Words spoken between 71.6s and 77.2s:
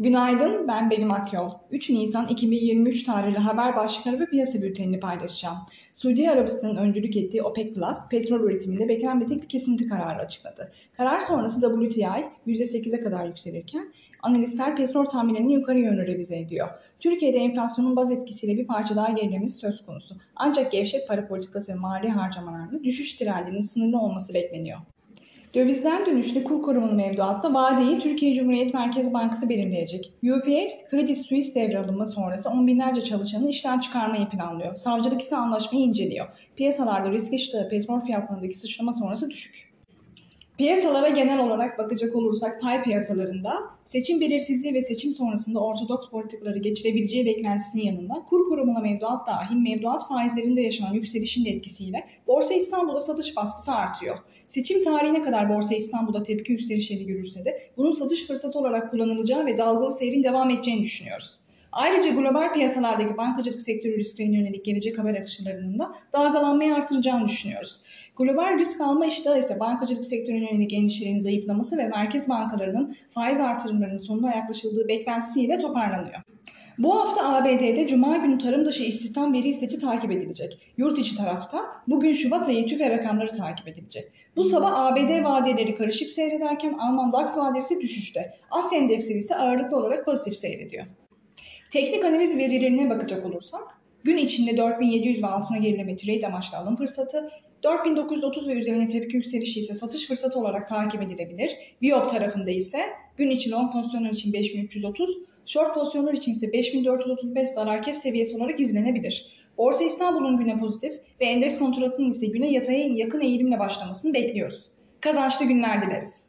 ve merkez bankalarının faiz artırımlarının sonuna yaklaşıldığı beklentisiyle toparlanıyor. Bu